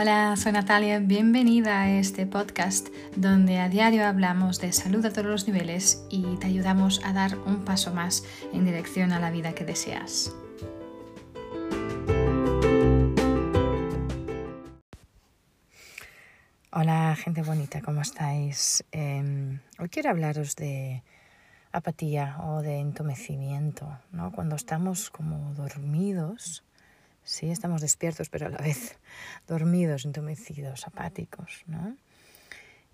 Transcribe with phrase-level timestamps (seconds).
[0.00, 5.26] Hola, soy Natalia, bienvenida a este podcast donde a diario hablamos de salud a todos
[5.26, 8.22] los niveles y te ayudamos a dar un paso más
[8.52, 10.32] en dirección a la vida que deseas.
[16.70, 18.84] Hola gente bonita, ¿cómo estáis?
[18.92, 21.02] Em, hoy quiero hablaros de
[21.72, 24.30] apatía o de entumecimiento, ¿no?
[24.30, 26.62] Cuando estamos como dormidos
[27.28, 28.96] Sí, estamos despiertos, pero a la vez
[29.46, 31.94] dormidos, entumecidos, apáticos, ¿no?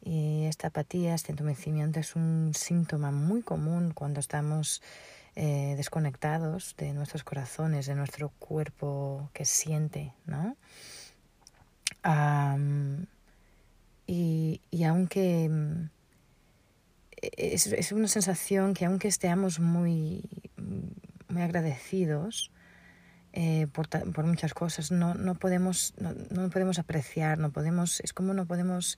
[0.03, 4.83] Y esta apatía, este entumecimiento es un síntoma muy común cuando estamos
[5.37, 10.57] eh, desconectados de nuestros corazones, de nuestro cuerpo que siente, ¿no?
[14.09, 15.49] y, y, aunque
[17.37, 20.29] es, es, una sensación que aunque estemos muy,
[21.29, 22.51] muy agradecidos,
[23.37, 24.93] eh, por, muchas cosas.
[24.93, 28.97] No, no, podemos, no, no, podemos apreciar, no podemos, es como no podemos,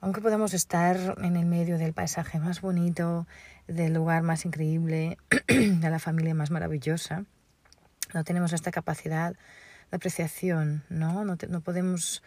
[0.00, 3.28] aunque podamos estar en el medio del paisaje más bonito,
[3.68, 5.16] del lugar más increíble,
[5.46, 7.24] de la familia más maravillosa,
[8.14, 9.34] no tenemos esta capacidad
[9.92, 11.24] de apreciación, ¿no?
[11.24, 12.24] No, no podemos,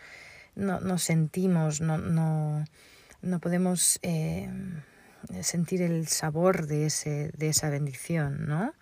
[0.56, 2.64] no, no sentimos, no, no,
[3.22, 4.50] no podemos eh,
[5.42, 8.74] sentir el sabor de, ese, de esa bendición, ¿no?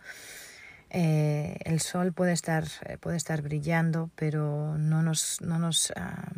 [0.89, 6.31] Eh, el sol puede estar, eh, puede estar brillando, pero no nos, no nos, ah,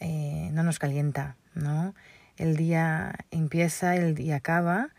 [0.00, 1.94] eh, no nos calienta, ¿no?
[2.36, 4.90] El día empieza, el día acaba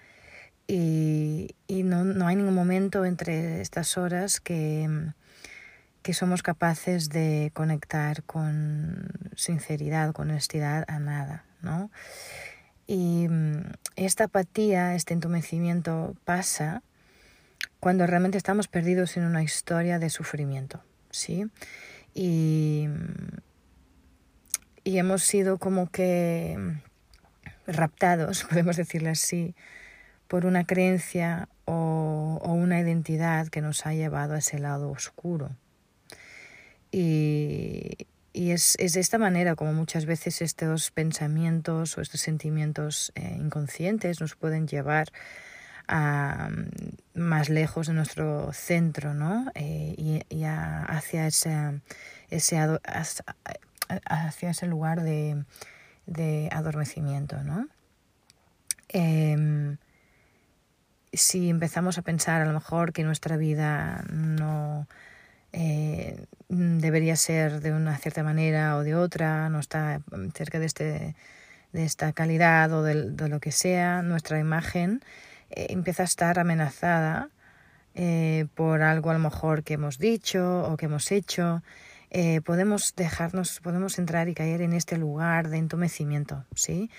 [0.67, 4.89] y, y no, no, hay ningún momento entre estas horas que,
[6.01, 11.91] que somos capaces de conectar con sinceridad, con honestidad a nada, ¿no?
[12.87, 16.83] Y mm, esta apatía, este entumecimiento pasa
[17.79, 21.47] cuando realmente estamos perdidos en una historia de sufrimiento, ¿sí?
[22.13, 22.87] Y,
[24.83, 26.57] y hemos sido como que
[27.67, 29.55] raptados, podemos decirlo así,
[30.27, 35.51] por una creencia o, o, una identidad que nos ha llevado a ese lado oscuro.
[36.91, 43.11] Y, y es, es, de esta manera como muchas veces estos pensamientos o estos sentimientos
[43.15, 45.09] eh, inconscientes nos pueden llevar
[45.89, 49.51] más lejos de nuestro centro, ¿no?
[49.55, 49.95] Eh,
[50.29, 51.81] y, hacia ese,
[52.29, 52.57] ese
[54.05, 55.43] hacia ese lugar de,
[56.05, 57.67] de adormecimiento, ¿no?
[58.89, 59.77] Em,
[61.11, 64.87] si empezamos a pensar a lo mejor que nuestra vida no
[65.53, 70.01] eh, debería ser de una cierta manera o de otra, no está
[70.35, 71.15] cerca de, este,
[71.73, 75.01] de esta calidad o de lo que sea, nuestra imagen
[75.51, 77.29] eh, empieza a estar amenazada
[77.95, 81.63] eh, por algo a lo mejor que hemos dicho o que hemos hecho,
[82.11, 86.89] eh, podemos dejarnos, podemos entrar y caer en este lugar de entumecimiento, ¿sí?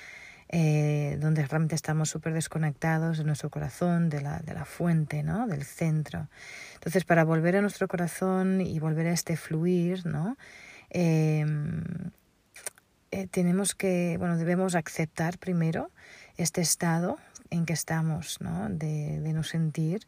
[0.53, 5.47] donde realmente estamos súper desconectados de nuestro corazón, de la, de la fuente, ¿no?
[5.47, 6.27] Del centro.
[6.75, 10.37] Entonces, para volver a nuestro corazón y volver a este fluir, ¿no?
[13.31, 15.93] tenemos que, bueno, debemos aceptar primero
[16.37, 17.19] este estado
[17.51, 18.69] en que estamos, ¿no?
[18.69, 20.07] De, de no sentir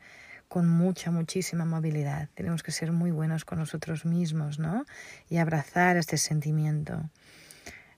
[0.53, 2.29] con mucha, muchísima movilidad.
[2.35, 4.85] Tenemos que ser muy buenos con nosotros mismos, ¿no?
[5.31, 7.09] Y abrazar este sentimiento.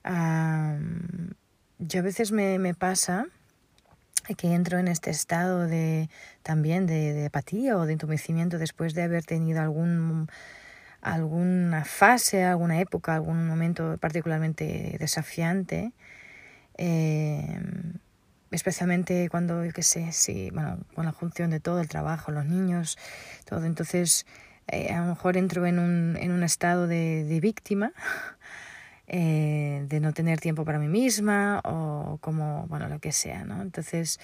[0.04, 3.26] yo a veces me, me, pasa
[4.38, 6.08] que entro en este estado de
[6.44, 10.28] también de, de, apatía o de entumecimiento después de haber tenido algún
[11.02, 15.92] alguna fase, alguna época, algún momento particularmente desafiante.
[16.78, 17.60] Eh,
[18.54, 22.44] especialmente cuando, yo qué sé, sí, bueno, con la función de todo, el trabajo, los
[22.44, 22.96] niños,
[23.44, 23.64] todo.
[23.64, 24.26] Entonces,
[24.68, 27.92] eh, a lo mejor entro en un, en un estado de, víctima,
[29.06, 33.60] eh, de no tener tiempo para mí misma o como, bueno, lo que sea, ¿no?
[33.60, 34.20] Entonces,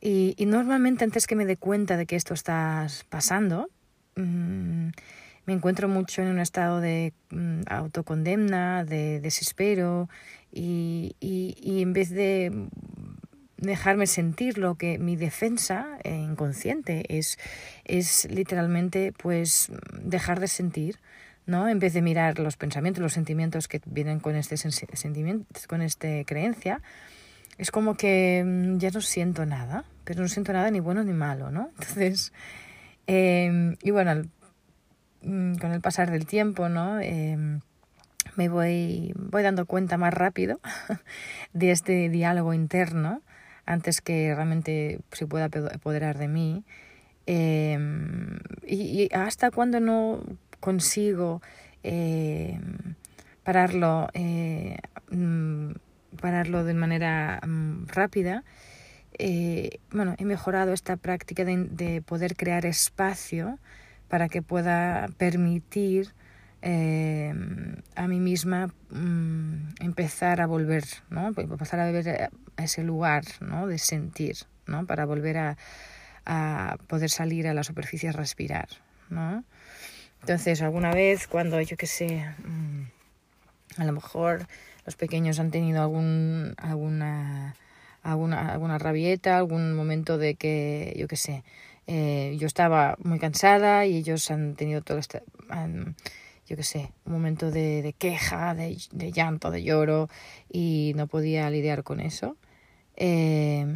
[0.00, 3.68] y, normalmente antes que me dé cuenta de que esto está pasando,
[4.16, 4.90] mmm,
[5.46, 10.08] me encuentro mucho en un estado de mm, autocondemna, de desespero
[10.52, 12.68] y, y, en vez de
[13.58, 17.38] dejarme sentir lo que mi defensa eh, inconsciente es,
[17.84, 19.70] es literalmente pues
[20.00, 20.98] dejar de sentir,
[21.46, 21.68] ¿no?
[21.68, 26.08] En vez de mirar los pensamientos, los sentimientos que vienen con este sentimiento, con esta
[26.24, 26.80] creencia,
[27.58, 31.12] es como que mm, ya no siento nada, pero no siento nada ni bueno ni
[31.12, 31.70] malo, ¿no?
[31.78, 32.32] Entonces,
[33.06, 34.22] eh, y bueno,
[35.22, 37.00] Mm, con el pasar del tiempo, ¿no?
[37.00, 37.60] Em,
[38.36, 40.60] me voy, voy dando cuenta más rápido
[41.52, 43.22] de este diálogo interno
[43.68, 46.64] antes que realmente se pueda apoderar de mí.
[47.26, 50.22] Em, y, hasta cuando no
[50.60, 51.42] consigo
[51.82, 52.94] em,
[53.44, 54.08] pararlo,
[55.10, 55.72] mm,
[56.20, 58.44] pararlo de manera mm, rápida,
[59.18, 63.58] eh, bueno, he mejorado esta práctica de, poder crear espacio
[64.08, 66.14] para que pueda permitir
[66.62, 67.34] eh,
[67.94, 71.28] a mí misma mm, empezar a volver, ¿no?
[71.28, 73.66] Empezar a ver a ese lugar, ¿no?
[73.66, 74.86] De sentir, ¿no?
[74.86, 75.56] Para volver a,
[76.26, 78.68] a poder salir a la superficie a respirar,
[79.10, 79.44] ¿no?
[80.20, 84.46] Entonces, alguna vez cuando, yo qué sé, mm, a lo mejor
[84.84, 87.54] los pequeños han tenido algún, alguna
[88.02, 91.44] alguna, alguna rabieta, algún momento de que, yo qué sé,
[91.86, 95.22] eh, yo estaba muy cansada y ellos han tenido todo este,
[96.48, 100.08] yo qué sé, un momento de, de queja, de, de, llanto, de lloro
[100.50, 102.36] y no podía lidiar con eso.
[102.96, 103.66] Eh,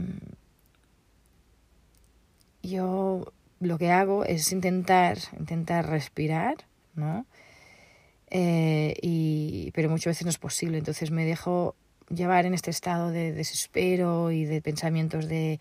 [2.63, 3.31] yo
[3.61, 6.65] lo que hago es intentar, intentar respirar,
[6.95, 7.27] ¿no?
[8.31, 11.77] Eh, y, pero muchas veces no es posible, entonces me dejo
[12.09, 15.61] llevar en este estado de desespero y de pensamientos de,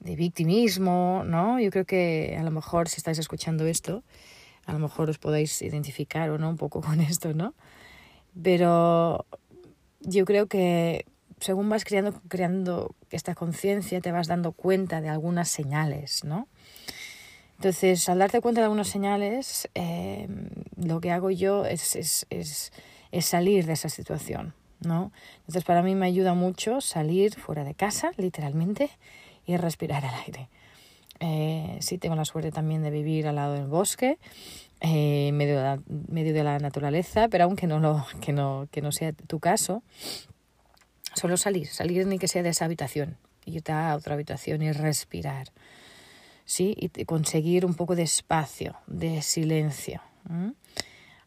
[0.00, 1.60] de victimismo, ¿no?
[1.60, 4.02] Yo creo que a lo mejor si estáis escuchando esto,
[4.66, 7.54] a lo mejor os podéis identificar o no un poco con esto, ¿no?
[8.42, 9.26] Pero
[10.00, 11.04] yo creo que
[11.40, 16.48] según vas creando, creando esta conciencia, te vas dando cuenta de algunas señales, ¿no?
[17.56, 20.28] Entonces, al darte cuenta de algunas señales, eh,
[20.76, 22.72] lo que hago yo es, es, es,
[23.12, 25.12] es salir de esa situación, ¿no?
[25.40, 28.90] Entonces para mí me ayuda mucho salir fuera de casa, literalmente,
[29.46, 30.48] y respirar el aire.
[31.24, 34.18] Eh, sí tengo la suerte también de vivir al lado del bosque,
[34.80, 38.66] eh, en medio, de la, medio de la naturaleza, pero aunque no, lo, que no,
[38.72, 39.84] que no sea tu caso,
[41.14, 45.52] solo salir, salir ni que sea de esa habitación, irte a otra habitación y respirar,
[46.44, 46.74] ¿sí?
[46.76, 50.02] Y conseguir un poco de espacio, de silencio.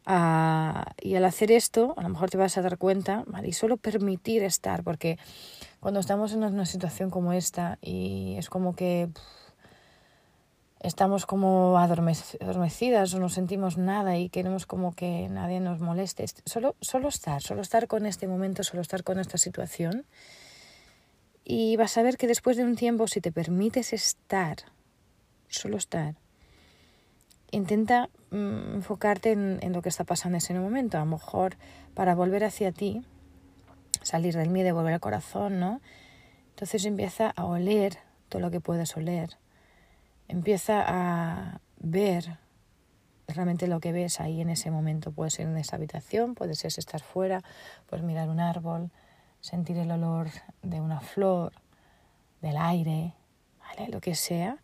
[0.04, 3.48] Ah, y al hacer esto, a lo mejor te vas a dar cuenta, ¿vale?
[3.48, 5.18] y solo permitir estar, porque
[5.80, 9.08] cuando estamos en una situación como esta y es como que
[10.86, 16.76] estamos como adormecidas o no sentimos nada y queremos como que nadie nos moleste, solo,
[16.80, 20.06] solo estar, solo estar con este momento, solo estar con esta situación.
[21.44, 24.58] Y vas a ver que después de un tiempo, si te permites estar,
[25.48, 26.14] solo estar,
[27.50, 30.98] intenta mm, enfocarte en, en, lo que está pasando en ese momento.
[30.98, 31.56] A lo mejor
[31.94, 33.02] para volver hacia ti,
[34.02, 35.80] salir del miedo y volver al corazón, ¿no?
[36.50, 37.98] Entonces empieza a oler
[38.28, 39.36] todo lo que puedes oler.
[40.28, 42.38] Empieza a ver
[43.28, 45.12] realmente lo que ves ahí en ese momento.
[45.12, 47.42] Puede ser en esa habitación, puede ser estar fuera,
[47.88, 48.90] puedes mirar un árbol,
[49.40, 50.28] sentir el olor
[50.62, 51.52] de una flor,
[52.40, 53.14] del aire,
[53.60, 53.88] ¿vale?
[53.90, 54.58] Lo que sea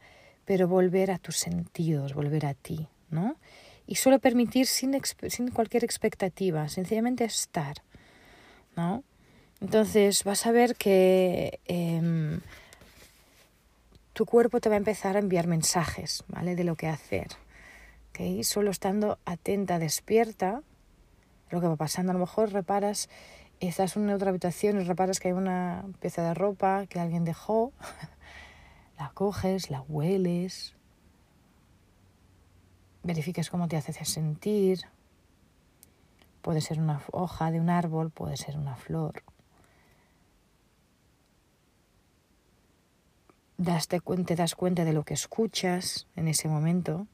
[0.44, 3.36] pero volver a tus sentidos, volver a ti, ¿no?
[3.86, 4.98] Y solo permitir sin,
[5.28, 7.76] sin cualquier expectativa, sencillamente estar,
[8.76, 9.04] ¿no?
[9.60, 12.40] Entonces vas a ver que eh,
[14.12, 16.54] tu cuerpo te va a empezar a enviar mensajes, ¿vale?
[16.54, 17.28] De lo que hacer.
[18.10, 18.44] ¿okay?
[18.44, 20.62] Solo estando atenta, despierta,
[21.50, 23.08] lo que va pasando, a lo mejor reparas,
[23.60, 27.72] estás en otra habitación y reparas que hay una pieza de ropa que alguien dejó
[28.98, 30.74] la coges, la hueles,
[33.02, 34.82] verifiques cómo te hace sentir.
[36.42, 39.22] Puede ser una hoja de un árbol, puede ser una flor.
[43.64, 47.06] Te das cuenta de lo que escuchas en ese momento.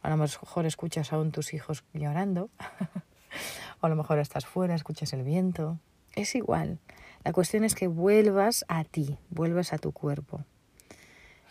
[0.00, 2.50] A lo mejor escuchas aún tus hijos llorando.
[3.80, 5.80] o a lo mejor estás fuera, escuchas el viento.
[6.14, 6.78] Es igual.
[7.24, 10.44] La cuestión es que vuelvas a ti, vuelvas a tu cuerpo.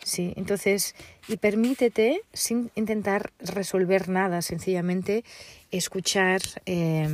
[0.04, 0.96] Sí, entonces,
[1.28, 5.26] y permítete, sin intentar resolver nada, sencillamente
[5.72, 7.10] escuchar, eh,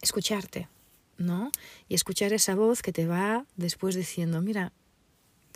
[0.00, 0.68] escucharte,
[1.18, 1.50] ¿no?
[1.88, 4.72] Y escuchar esa voz que te va después diciendo, mira,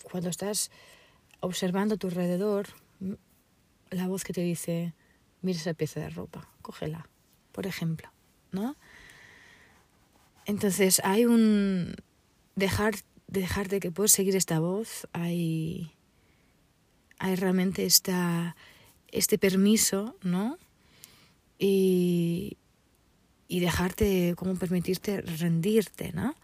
[0.02, 0.70] cuando estás
[1.40, 2.68] observando a tu alrededor,
[3.90, 4.94] la voz que te dice,
[5.42, 7.08] mira esa pieza de ropa, cógela,
[7.52, 8.10] por ejemplo,
[8.52, 8.76] ¿no?
[10.46, 11.94] Entonces hay un
[12.56, 12.94] dejar
[13.32, 15.92] dejarte que puedes seguir esta voz, hay,
[17.18, 18.56] hay realmente esta,
[19.08, 20.58] este permiso, ¿no?
[21.58, 22.58] Y,
[23.48, 26.34] y dejarte, como permitirte rendirte, ¿no?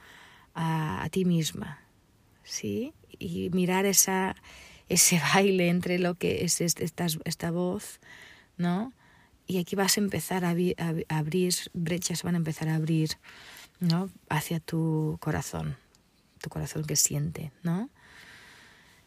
[0.55, 1.81] A, a ti misma,
[2.43, 2.95] ¿sí?
[3.19, 4.37] Y mirar esa,
[4.89, 8.01] ese baile entre lo que es esta, esta voz,
[8.57, 8.93] ¿no?
[9.47, 13.11] Y aquí vas a empezar a, a, abrir brechas, van a empezar a abrir,
[13.81, 14.11] ¿no?
[14.29, 15.77] Hacia tu corazón
[16.39, 17.91] tu corazón que siente, ¿no?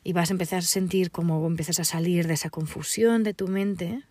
[0.03, 3.47] Y vas a empezar a sentir cómo empiezas a salir de esa confusión de tu
[3.47, 4.03] mente,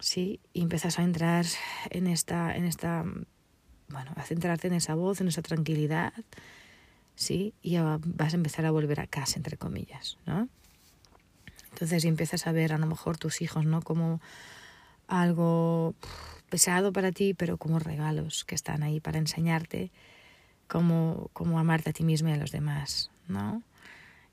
[0.00, 0.40] ¿sí?
[0.52, 1.46] Y empiezas a entrar
[1.90, 3.04] en esta, en esta,
[3.88, 6.12] bueno, a centrarte en esa voz, en esa tranquilidad,
[7.14, 7.54] ¿sí?
[7.62, 10.48] Y vas a empezar a volver a casa, entre comillas, ¿no?
[11.70, 13.82] Entonces empiezas a ver a lo mejor tus hijos, ¿no?
[13.82, 14.20] Como
[15.08, 15.94] algo
[16.48, 19.90] pesado para ti, pero como regalos que están ahí para enseñarte
[20.68, 23.62] cómo, cómo amarte a ti mismo y a los demás, ¿no?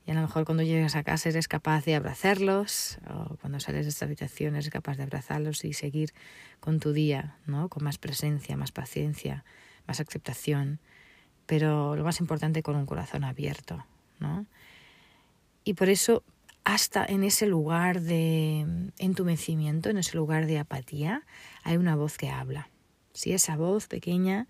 [0.06, 3.86] Y a lo mejor cuando llegas a casa eres capaz de abrazarlos, o cuando sales
[3.86, 6.12] de esta habitación eres capaz de abrazarlos y seguir
[6.58, 7.68] con tu día, ¿no?
[7.68, 9.44] Con más presencia, más paciencia,
[9.86, 10.80] más aceptación,
[11.46, 13.84] pero lo más importante con un corazón abierto,
[14.18, 14.46] ¿no?
[15.64, 16.22] Y por eso
[16.64, 18.66] hasta en ese lugar de
[18.98, 21.22] entumecimiento, en ese lugar de apatía,
[21.64, 22.70] hay una voz que habla.
[23.12, 24.46] Si esa voz pequeña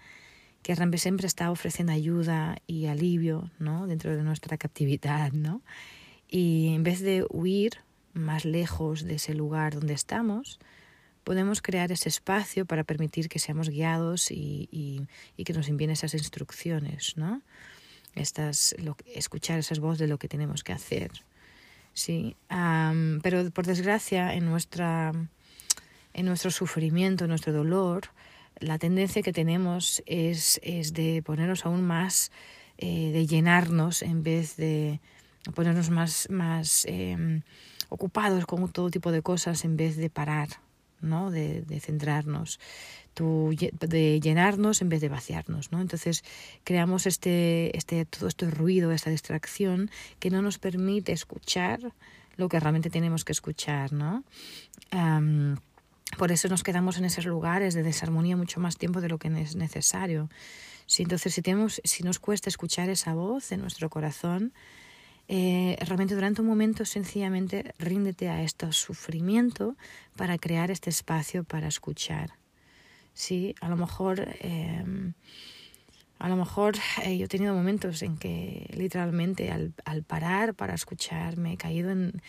[0.63, 3.87] que siempre está ofreciendo ayuda y alivio ¿no?
[3.87, 5.33] dentro de nuestra captividad.
[5.33, 5.61] ¿no?
[6.29, 7.79] Y en vez de huir
[8.15, 10.61] más lejos de ese lugar donde estamos,
[11.25, 15.07] podemos crear ese espacio para permitir que seamos guiados y,
[15.45, 17.43] que nos envíen esas instrucciones, ¿no?
[18.15, 21.11] Estas, lo, escuchar esas voces de lo que tenemos que hacer.
[21.95, 22.37] Sí,
[23.23, 25.13] pero por desgracia en, nuestra,
[26.15, 28.09] en nuestro sufrimiento, en nuestro dolor,
[28.59, 32.31] la tendencia que tenemos es, es de ponernos aún más,
[32.79, 35.01] eh, de llenarnos en vez de
[35.55, 37.43] ponernos más, más em,
[37.89, 40.49] ocupados con todo tipo de cosas en vez de parar,
[41.03, 41.31] ¿no?
[41.31, 42.59] de, de centrarnos,
[43.15, 45.73] de llenarnos en vez de vaciarnos.
[45.73, 45.81] ¿no?
[45.81, 46.25] Entonces
[46.65, 51.93] creamos este, este, todo este ruido, esta distracción que no nos permite escuchar
[52.37, 53.93] lo que realmente tenemos que escuchar.
[53.93, 54.25] ¿no?
[56.19, 59.29] Por eso nos quedamos en esos lugares de desarmonía mucho más tiempo de lo que
[59.29, 60.31] es necesario.
[60.87, 64.53] Si, entonces, si, tenemos, si nos cuesta escuchar esa voz en nuestro corazón,
[65.29, 69.77] eh, realmente durante un momento sencillamente ríndete a este sufrimiento
[70.17, 72.33] para crear este espacio para escuchar.
[73.15, 75.13] Sí, a lo mejor, em,
[76.19, 80.75] a lo mejor eh, yo he tenido momentos en que literalmente al, al parar para
[80.75, 82.23] escuchar me he caído en,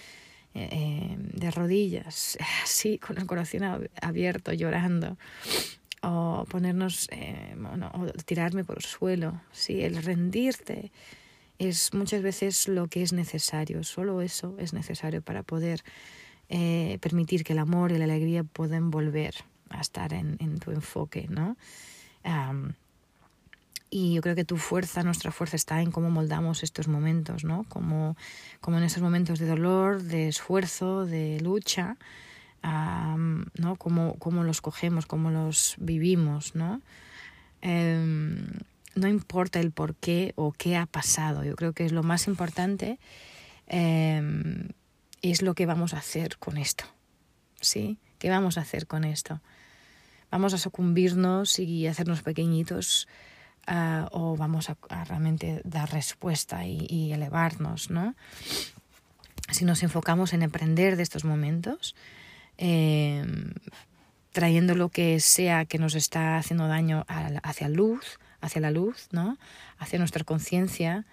[0.55, 5.17] eh, de rodillas, así, con el corazón abierto, llorando,
[6.03, 7.55] o ponernos, eh,
[7.93, 9.41] o tirarme por el suelo.
[9.51, 10.91] Sí, el rendirte
[11.59, 15.83] es muchas veces lo que es necesario, solo eso es necesario para poder
[16.49, 19.35] eh, permitir que el amor y la alegría puedan volver
[19.69, 21.57] a estar en, tu enfoque, ¿no?
[23.95, 27.63] Y yo creo que tu fuerza, nuestra fuerza está en cómo moldamos estos momentos, ¿no?
[27.69, 28.17] Como,
[28.59, 31.97] como en esos momentos de dolor, de esfuerzo, de lucha,
[32.63, 33.75] ¿no?
[33.77, 36.81] Cómo, cómo, los cogemos, cómo los vivimos, ¿no?
[37.61, 38.47] Em,
[38.95, 41.43] no importa el por qué o qué ha pasado.
[41.43, 42.99] Yo creo que es lo más importante
[43.67, 44.69] em,
[45.21, 46.85] es lo que vamos a hacer con esto,
[47.61, 47.97] ¿sí?
[48.19, 49.41] ¿Qué vamos a hacer con esto?
[50.31, 53.07] Vamos a sucumbirnos y hacernos pequeñitos
[53.65, 58.13] Ah, o vamos a, realmente dar respuesta y, elevarnos, ¿no?
[59.49, 61.95] Si nos enfocamos en aprender de estos momentos,
[62.57, 63.53] em,
[64.33, 69.37] trayendo lo que sea que nos está haciendo daño hacia luz, hacia la luz, ¿no?
[69.79, 71.05] Hacia nuestra conciencia,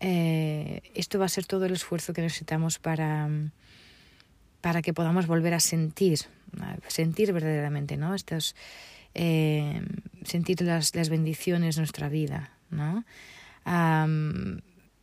[0.00, 3.28] eh, esto va a ser todo el esfuerzo que necesitamos para,
[4.60, 6.18] para que podamos volver a sentir,
[6.88, 8.14] sentir verdaderamente, ¿no?
[8.14, 8.56] Estos,
[9.14, 9.80] eh,
[10.24, 13.04] sentir las, las, bendiciones de nuestra vida, ¿no?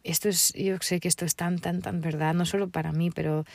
[0.03, 3.09] esto es, yo sé que esto es tan, tan, tan verdad, no solo para mí,
[3.11, 3.45] pero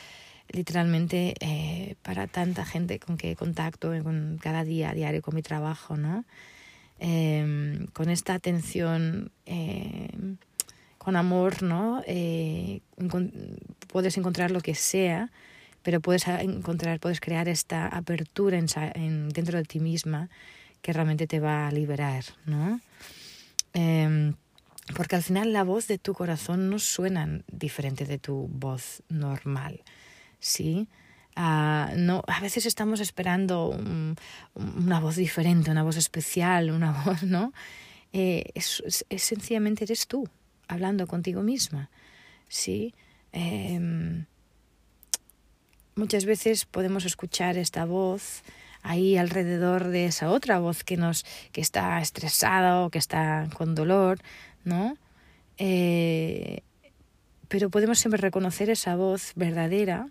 [0.47, 5.97] literalmente eh, para tanta gente con que contacto con cada día, diario, con mi trabajo,
[5.97, 6.25] ¿no?
[6.99, 10.37] Em, con esta atención, em,
[10.97, 12.01] con amor, ¿no?
[12.07, 12.81] Eh,
[13.91, 15.31] puedes encontrar lo que sea
[15.85, 20.31] pero puedes encontrar, puedes crear esta apertura en, dentro de ti misma
[20.81, 22.81] que realmente te va a liberar, ¿no?
[23.73, 24.33] Em,
[24.95, 29.83] porque al final la voz de tu corazón no suena diferente de tu voz normal,
[30.39, 30.87] ¿sí?
[31.37, 33.77] Uh, no, a veces estamos esperando
[34.55, 37.51] una voz diferente, una voz especial, una voz, ¿no?
[38.13, 38.81] Eh, es,
[39.17, 40.29] sencillamente eres tú,
[40.69, 41.89] hablando contigo misma,
[42.47, 42.93] ¿sí?
[43.33, 44.25] Eh,
[45.95, 48.43] muchas veces podemos escuchar esta voz
[48.83, 53.73] ahí alrededor de esa otra voz que nos que está estresada o que está con
[53.75, 54.19] dolor,
[54.63, 54.97] ¿no?
[55.57, 56.61] Eh,
[57.47, 60.07] pero podemos siempre reconocer esa voz verdadera,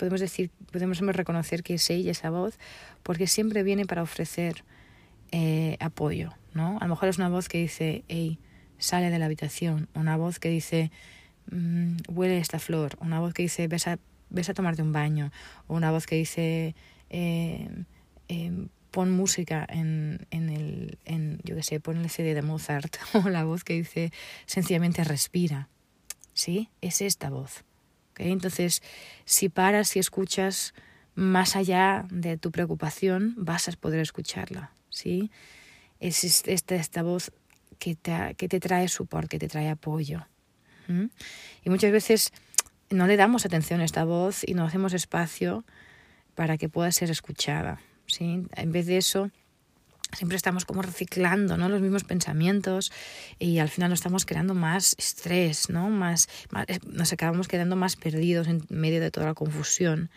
[0.00, 2.58] podemos decir, podemos reconocer que es ella esa voz,
[3.02, 4.64] porque siempre viene para ofrecer
[5.30, 6.78] eh, apoyo, ¿no?
[6.80, 8.38] A lo mejor es una voz que dice, hey,
[8.78, 10.90] sale de la habitación, una voz que dice,
[11.50, 13.98] mm, huele esta flor, una voz que dice, ves a
[14.30, 15.32] ves a tomarte un baño,
[15.66, 16.74] o una voz que dice,
[17.10, 17.84] em,
[18.28, 22.96] em, pon música en, en el, en, yo qué sé, pon el CD de Mozart
[23.12, 24.12] o la voz que dice
[24.46, 25.68] sencillamente respira.
[26.32, 26.70] ¿Sí?
[26.80, 27.64] Es esta voz.
[28.28, 28.82] Entonces,
[29.24, 30.74] si paras y escuchas
[31.14, 34.72] más allá de tu preocupación, vas a poder escucharla.
[34.90, 35.30] ¿sí?
[35.98, 37.32] Es esta, esta voz
[37.78, 40.26] que te, que te trae soporte, que te trae apoyo.
[41.62, 42.32] Y muchas veces
[42.90, 45.64] no le damos atención a esta voz y no hacemos espacio
[46.34, 47.80] para que pueda ser escuchada.
[48.06, 48.44] ¿sí?
[48.56, 49.30] En vez de eso,
[50.16, 51.68] siempre estamos como reciclando ¿no?
[51.68, 52.92] los mismos pensamientos
[53.38, 55.90] y al final nos estamos creando más estrés, ¿no?
[55.90, 56.28] Más,
[56.66, 60.10] eh, nos acabamos quedando más perdidos en medio de toda la confusión.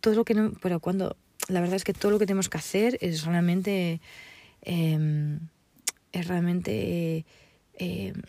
[0.00, 1.16] todo lo que pero cuando
[1.48, 4.00] la verdad es que todo lo que tenemos que hacer es realmente
[4.62, 5.40] em,
[6.12, 7.24] es realmente
[7.74, 8.22] em,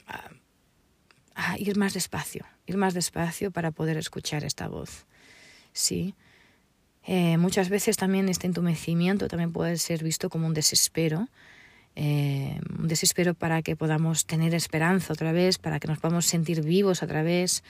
[1.57, 5.05] ir más despacio, ir más despacio para poder escuchar esta voz.
[5.74, 6.15] Sí.
[7.06, 11.27] Eh, muchas veces también este entumecimiento también puede ser visto como un desespero,
[11.96, 16.62] eh, un desespero para que podamos tener esperanza otra vez, para que nos podamos sentir
[16.62, 17.63] vivos otra vez,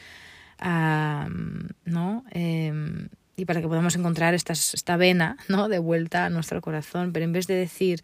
[1.86, 2.26] ¿no?
[2.32, 3.08] Em,
[3.40, 5.70] y para que podamos encontrar esta, esta vena ¿no?
[5.70, 7.14] de vuelta a nuestro corazón.
[7.14, 8.04] Pero en vez de decir,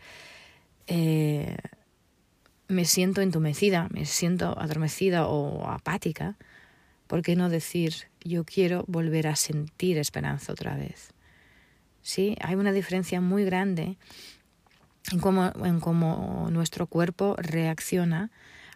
[0.88, 1.58] eh,
[2.68, 6.38] me siento entumecida, me siento adormecida o apática,
[7.08, 11.15] ¿por qué no decir, yo quiero volver a sentir esperanza otra vez?
[12.06, 12.38] ¿Sí?
[12.40, 13.98] Hay una diferencia muy grande
[15.12, 18.30] en cómo, en cómo nuestro cuerpo reacciona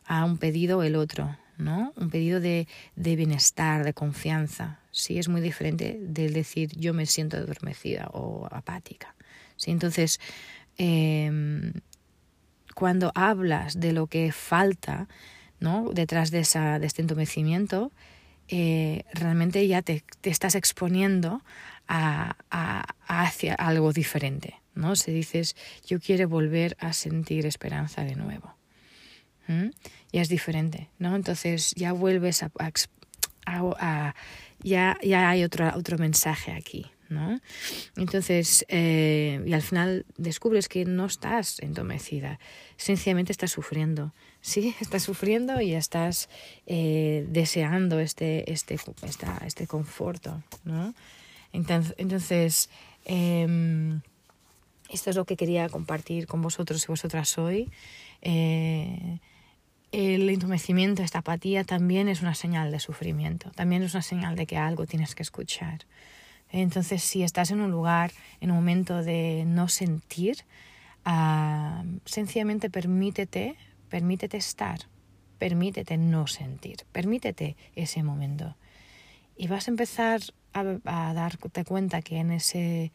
[0.06, 1.94] a un pedido o el otro, ¿no?
[1.96, 5.20] Un pedido de, de bienestar, de confianza, ¿sí?
[5.20, 9.14] Es muy diferente del decir yo me siento adormecida o apática,
[9.58, 9.70] ¿sí?
[9.70, 10.20] Entonces,
[10.80, 11.74] em,
[12.74, 15.08] cuando hablas de lo que falta,
[15.60, 15.92] ¿no?
[15.94, 17.92] Detrás de, esa, de este entumecimiento,
[18.48, 21.44] eh, realmente ya te, te, estás exponiendo
[21.90, 24.96] a, hacia algo diferente, ¿no?
[24.96, 28.56] Si dices, yo quiero volver a sentir esperanza de nuevo.
[30.12, 31.16] Ya es diferente, ¿no?
[31.16, 34.14] Entonces ya vuelves a,
[34.62, 37.40] ya, ya hay otro, otro mensaje aquí, ¿no?
[37.98, 42.40] Entonces, eh, y al final descubres que no estás entomecida,
[42.78, 46.30] sencillamente estás sufriendo, sí, estás sufriendo y estás
[46.68, 50.94] eh, deseando este, este, esta, este conforto, ¿no?
[51.54, 52.70] Entonces,
[53.06, 54.02] em,
[54.90, 57.72] esto es lo que quería compartir con vosotros y vosotras hoy.
[58.22, 59.20] Eh,
[59.92, 64.46] el entumecimiento, esta apatía también es una señal de sufrimiento, también es una señal de
[64.46, 65.86] que algo tienes que escuchar.
[66.52, 70.38] Entonces, si estás en un lugar, en un momento de no sentir,
[71.06, 73.56] ah, sencillamente permítete,
[73.90, 74.80] permítete estar,
[75.38, 78.56] permítete no sentir, permítete ese momento.
[79.38, 80.22] Y vas a empezar
[80.54, 82.92] a, darte cuenta que en ese,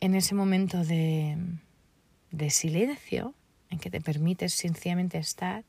[0.00, 1.36] en ese momento de,
[2.30, 3.34] de silencio,
[3.70, 5.64] en que te permites sencillamente estar,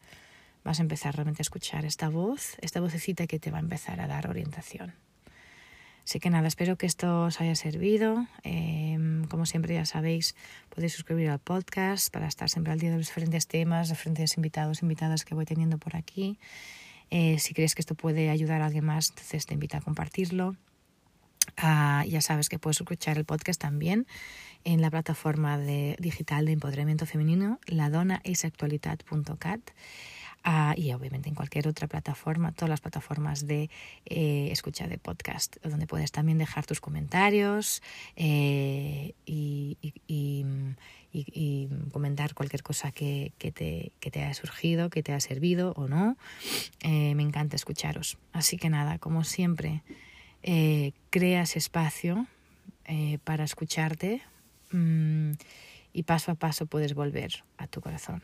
[0.64, 4.00] vas a empezar realmente a escuchar esta voz, esta vocecita que te va a empezar
[4.02, 4.94] a dar orientación.
[6.10, 8.26] Así que nada, espero que esto os haya servido.
[8.42, 10.36] Em, como siempre ya sabéis,
[10.70, 14.82] podéis suscribir al podcast para estar siempre al día de los diferentes temas, diferentes invitados,
[14.82, 16.40] invitadas que voy teniendo por aquí.
[17.12, 20.56] Eh, si crees que esto puede ayudar a alguien más, entonces te invito a compartirlo.
[21.62, 24.08] Ah, ya sabes que puedes escuchar el podcast también
[24.64, 29.60] en la plataforma de, digital de empoderamiento femenino, ladonaesactualidad.cat.
[30.46, 33.70] Ah, y obviamente en cualquier otra plataforma, todas las plataformas de
[34.06, 37.84] eh, escucha de podcast, donde puedes también dejar tus comentarios
[38.16, 39.76] eh, y,
[41.92, 46.16] comentar cualquier cosa que, te, que, te, haya surgido, que te haya servido o no.
[46.82, 48.18] Eh, me encanta escucharos.
[48.32, 49.84] Así que nada, como siempre,
[50.44, 52.28] eh, creas espacio
[52.86, 54.22] eh, para escucharte
[54.72, 55.32] mm,
[55.94, 58.22] y paso a paso puedes volver a tu corazón.